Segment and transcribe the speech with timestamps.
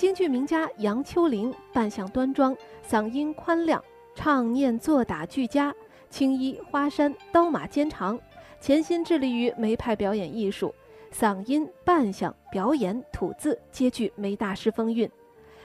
[0.00, 2.56] 京剧名家杨秋玲扮相端庄，
[2.88, 3.84] 嗓音宽亮，
[4.14, 5.74] 唱念做打俱佳，
[6.08, 8.18] 青衣花衫，刀马肩长，
[8.62, 10.74] 潜心致力于梅派表演艺术，
[11.12, 15.06] 嗓音、扮相、表演、吐字皆具梅大师风韵。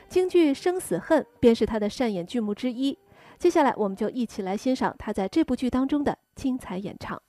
[0.10, 2.99] 京剧《生死恨》便是他的擅演剧目之一。
[3.40, 7.22] 接下来，我们就一起来欣赏他在这部剧当中的精彩演唱。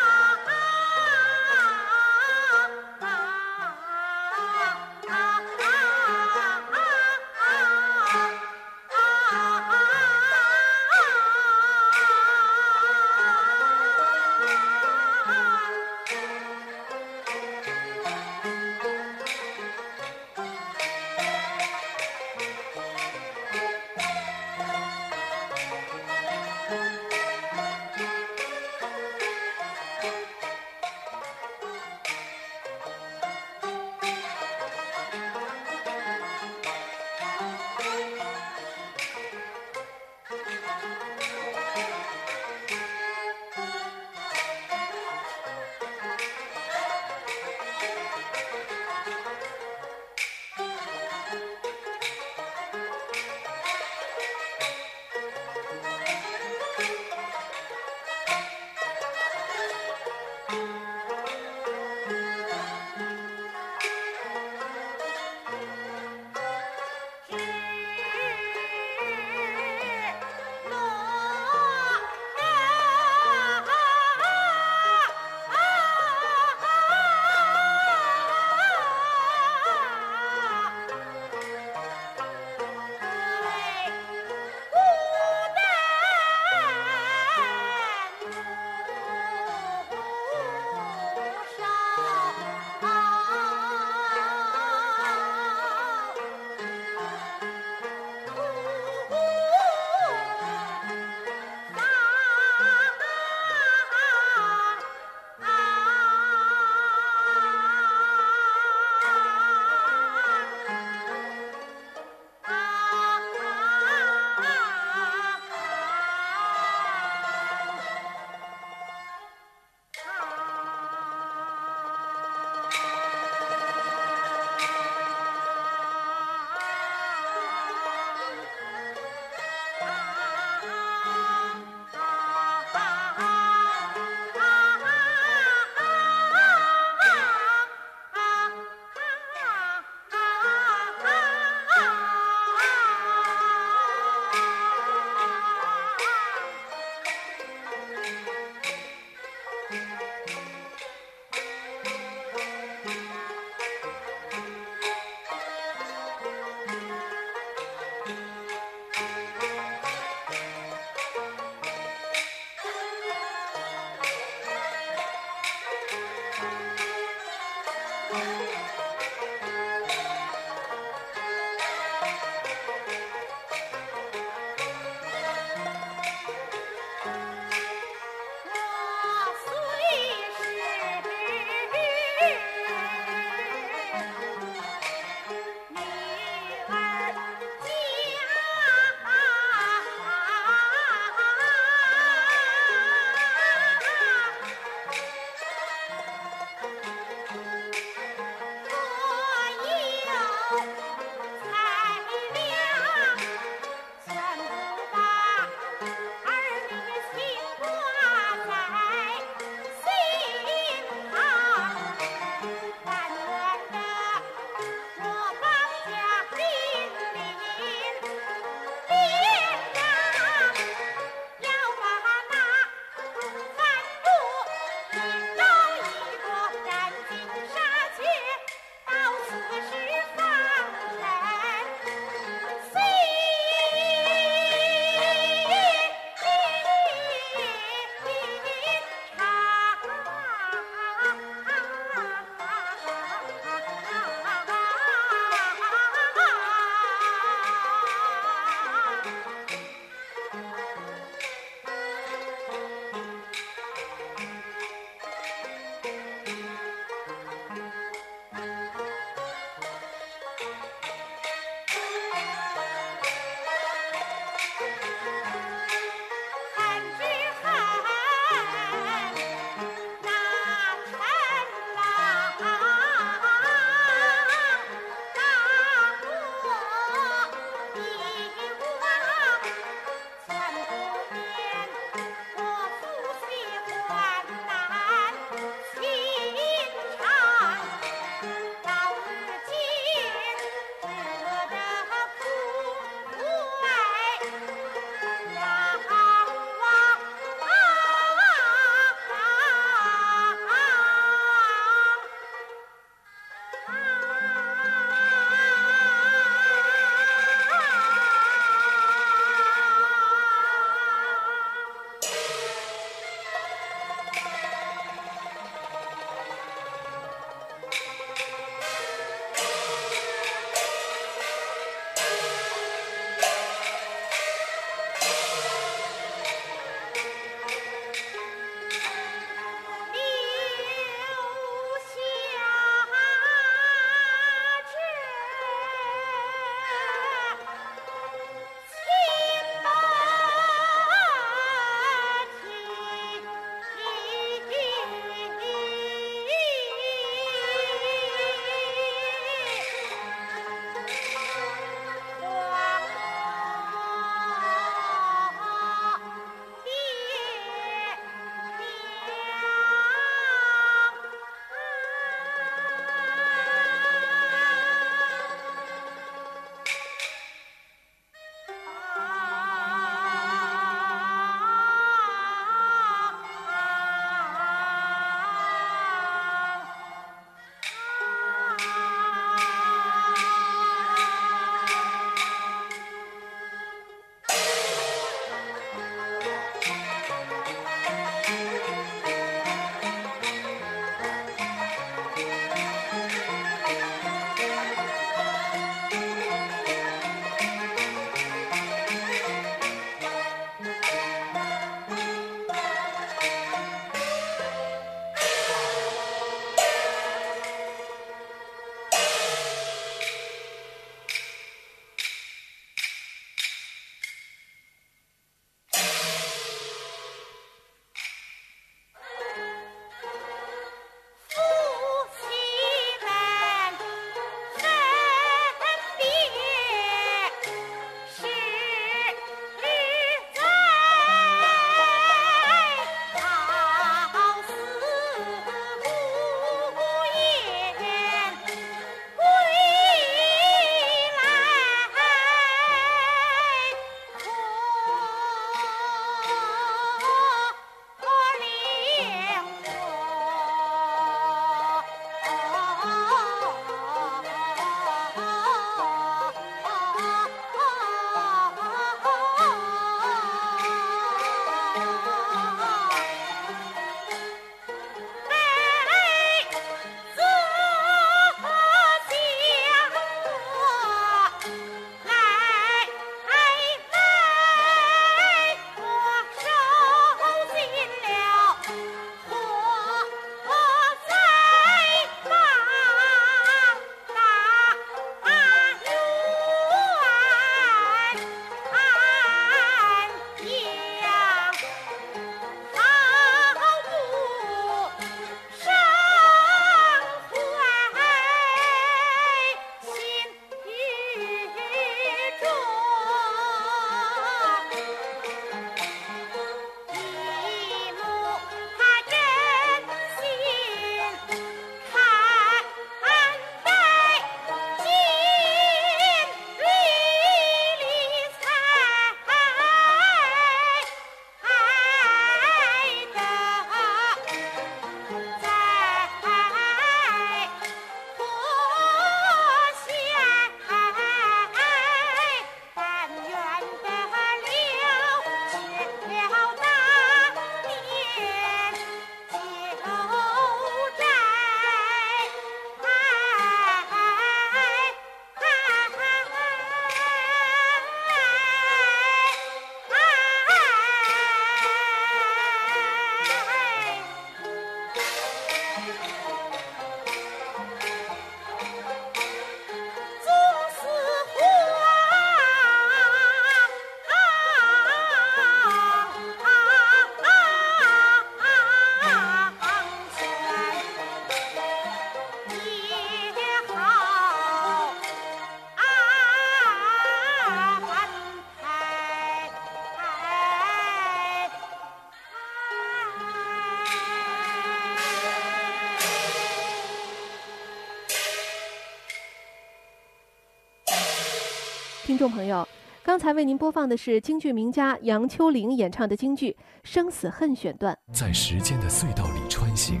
[592.08, 592.66] 听众朋友，
[593.02, 596.50] 刚才为您播放的是京剧名家杨秋玲演唱的京剧
[596.82, 597.94] 《生死恨》选段。
[598.14, 600.00] 在时间的隧道里穿行，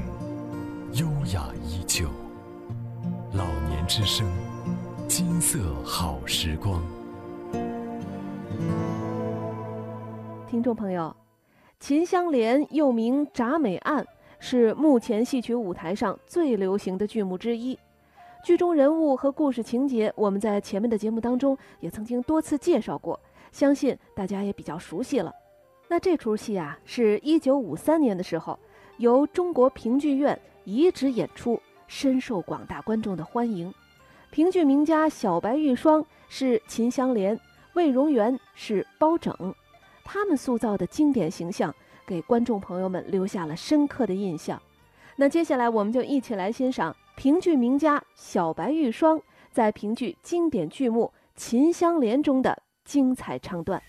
[0.94, 2.08] 优雅依旧。
[3.34, 4.26] 老年之声，
[5.06, 6.82] 金色好时光。
[10.48, 11.14] 听众朋友，
[11.78, 14.02] 《秦香莲》又名《铡美案》，
[14.38, 17.78] 是目前戏曲舞台上最流行的剧目之一。
[18.44, 23.18] 剧中人物和故事情节，我们在前面的节目当中也曾经多次介绍过，
[23.52, 25.34] 相信大家也比较熟悉了。
[25.88, 28.58] 那这出戏啊，是一九五三年的时候
[28.98, 33.72] 由中国评剧院移植演出，深受广大观众的欢迎。
[34.30, 37.38] 评剧名家小白玉霜是秦香莲，
[37.74, 39.34] 魏荣元是包拯，
[40.04, 41.74] 他们塑造的经典形象
[42.06, 44.60] 给观众朋友们留下了深刻的印象。
[45.16, 46.94] 那接下来我们就一起来欣赏。
[47.18, 53.82] 评剧名家小白玉霜在评剧经典剧目《秦香莲》中的精彩唱段。